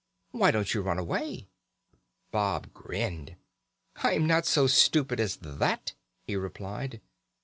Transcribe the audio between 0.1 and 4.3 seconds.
'Why don't you run away?' "Bob grinned. 'I'm